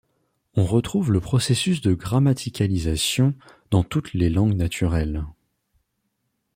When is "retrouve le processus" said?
0.65-1.79